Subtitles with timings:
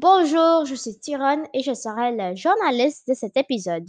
[0.00, 3.84] Bonjour, je suis Tyrone et je serai le journaliste de cet épisode.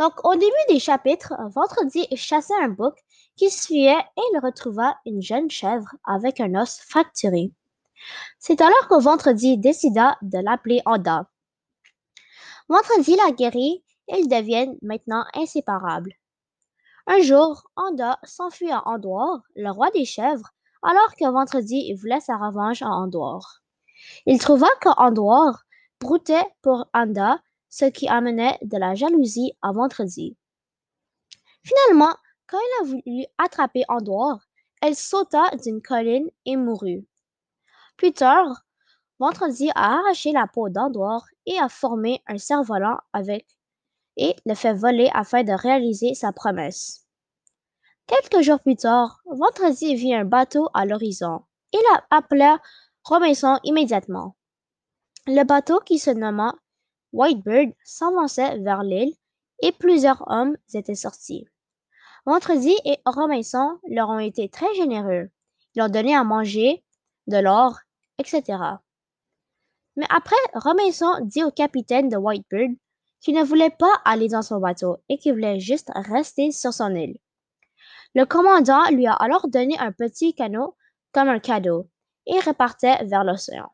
[0.00, 2.94] Donc, au début des chapitres, Vendredi chassait un bouc
[3.36, 7.52] qui fuyait et il retrouva une jeune chèvre avec un os fracturé.
[8.40, 11.30] C'est alors que Vendredi décida de l'appeler Anda.
[12.68, 16.14] Vendredi la guérit et ils deviennent maintenant inséparables.
[17.06, 20.50] Un jour, Anda s'enfuit à Andorre, le roi des chèvres,
[20.82, 23.62] alors que Vendredi voulait sa revanche à Andorre.
[24.26, 25.64] Il trouva qu'Andorre
[26.00, 30.36] broutait pour Anda, ce qui amenait de la jalousie à Vendredi.
[31.64, 32.14] Finalement,
[32.46, 34.46] quand il a voulu attraper Andorre,
[34.80, 37.04] elle sauta d'une colline et mourut.
[37.96, 38.62] Plus tard,
[39.18, 43.46] Vendredi a arraché la peau d'Andorre et a formé un cerf-volant avec
[44.16, 47.06] et le fait voler afin de réaliser sa promesse.
[48.06, 51.42] Quelques jours plus tard, Vendredi vit un bateau à l'horizon.
[51.72, 52.60] Il appela
[53.08, 54.34] Robinson immédiatement.
[55.28, 56.56] Le bateau qui se nomma
[57.12, 59.14] Whitebird s'avançait vers l'île
[59.62, 61.46] et plusieurs hommes étaient sortis.
[62.24, 65.30] Vendredi et Robinson leur ont été très généreux.
[65.76, 66.84] Ils ont donné à manger,
[67.28, 67.78] de l'or,
[68.18, 68.42] etc.
[69.94, 72.74] Mais après, Robinson dit au capitaine de Whitebird
[73.20, 76.92] qu'il ne voulait pas aller dans son bateau et qu'il voulait juste rester sur son
[76.96, 77.18] île.
[78.16, 80.76] Le commandant lui a alors donné un petit canot
[81.12, 81.88] comme un cadeau
[82.26, 83.70] et repartait vers l'océan.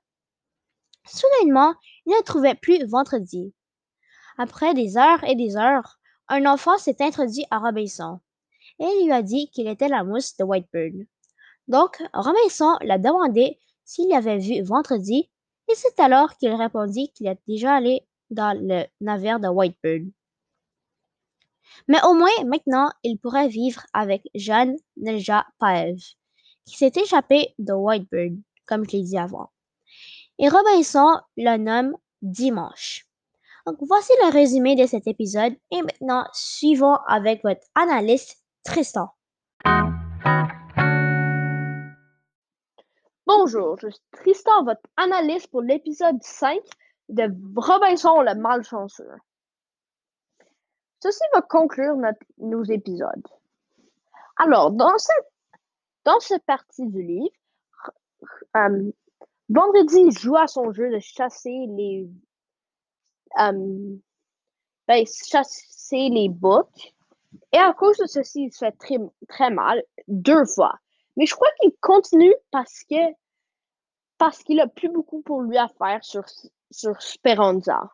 [1.07, 1.75] Soudainement,
[2.07, 3.55] il ne trouvait plus vendredi.
[4.39, 8.21] Après des heures et des heures, un enfant s'est introduit à Robinson
[8.79, 11.07] et lui a dit qu'il était la mousse de Whitebird.
[11.69, 15.31] Donc, Robinson l'a demandé s'il avait vu vendredi
[15.69, 20.11] et c'est alors qu'il répondit qu'il était déjà allé dans le navire de Whitebird.
[21.89, 25.97] Mais au moins maintenant, il pourrait vivre avec Jeanne Nelja Paev,
[26.67, 29.51] qui s'est échappé de Whitebird, comme je l'ai dit avant.
[30.39, 33.07] Et Robinson le nomme Dimanche.
[33.67, 39.09] Donc voici le résumé de cet épisode et maintenant suivons avec votre analyste Tristan.
[43.27, 46.59] Bonjour, je suis Tristan, votre analyste pour l'épisode 5
[47.09, 49.09] de Robinson le malchanceux.
[51.01, 51.97] Ceci va conclure
[52.39, 53.27] nos épisodes.
[54.37, 55.32] Alors, dans cette,
[56.05, 57.31] dans cette partie du livre,
[58.57, 58.93] euh,
[59.49, 62.09] Vendredi joue à son jeu de chasser les
[63.39, 63.97] euh,
[64.89, 66.95] ben, chasser les boucs.
[67.53, 68.97] Et à cause de ceci, il se fait très,
[69.29, 70.79] très mal deux fois.
[71.17, 73.13] Mais je crois qu'il continue parce que
[74.17, 76.25] parce qu'il a plus beaucoup pour lui à faire sur,
[76.71, 77.93] sur Speranza.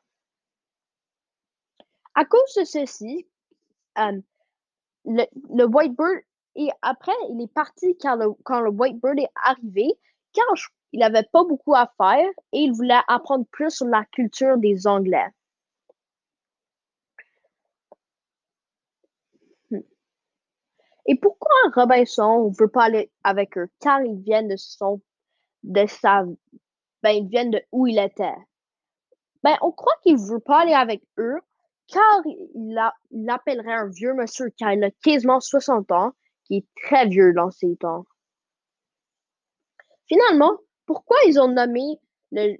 [2.14, 3.26] À cause de ceci,
[3.96, 4.20] euh,
[5.06, 5.24] le,
[5.56, 6.22] le Whitebird,
[6.58, 9.96] et après, il est parti quand le, quand le Whitebird est arrivé,
[10.32, 10.44] car
[10.92, 14.88] il n'avait pas beaucoup à faire et il voulait apprendre plus sur la culture des
[14.88, 15.28] Anglais.
[19.70, 19.82] Hmm.
[21.06, 23.70] Et pourquoi Robinson ne veut pas aller avec eux?
[23.78, 25.00] Car ils viennent de son
[25.62, 26.24] de sa
[27.04, 28.34] ben ils viennent de où il était?
[29.44, 31.38] Ben on croit qu'il ne veut pas aller avec eux
[31.86, 32.74] car il,
[33.12, 36.14] l'appellerait un vieux monsieur car il a quasiment 60 ans,
[36.48, 38.04] qui est très vieux dans ses temps.
[40.06, 42.00] Finalement, pourquoi ils ont nommé
[42.32, 42.56] le,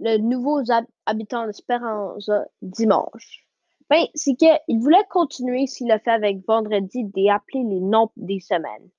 [0.00, 0.62] le nouveau
[1.04, 2.30] habitant d'Espérance
[2.62, 3.44] dimanche?
[3.90, 8.90] Ben, c'est qu'il voulait continuer s'il a fait avec vendredi d'appeler les noms des semaines.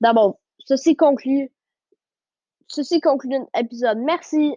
[0.00, 1.50] D'abord, ceci conclut,
[2.66, 3.98] ceci conclut l'épisode.
[3.98, 4.56] Merci.